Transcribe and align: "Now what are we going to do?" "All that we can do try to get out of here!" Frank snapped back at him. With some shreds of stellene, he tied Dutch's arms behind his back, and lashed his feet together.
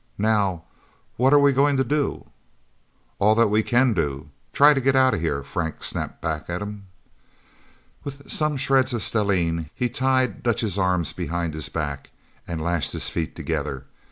"Now 0.17 0.63
what 1.15 1.31
are 1.31 1.37
we 1.37 1.53
going 1.53 1.77
to 1.77 1.83
do?" 1.83 2.31
"All 3.19 3.35
that 3.35 3.49
we 3.49 3.61
can 3.61 3.93
do 3.93 4.29
try 4.51 4.73
to 4.73 4.81
get 4.81 4.95
out 4.95 5.13
of 5.13 5.21
here!" 5.21 5.43
Frank 5.43 5.83
snapped 5.83 6.23
back 6.23 6.49
at 6.49 6.59
him. 6.59 6.87
With 8.03 8.27
some 8.31 8.57
shreds 8.57 8.95
of 8.95 9.03
stellene, 9.03 9.69
he 9.75 9.89
tied 9.89 10.41
Dutch's 10.41 10.79
arms 10.79 11.13
behind 11.13 11.53
his 11.53 11.69
back, 11.69 12.09
and 12.47 12.59
lashed 12.59 12.93
his 12.93 13.09
feet 13.09 13.35
together. 13.35 13.85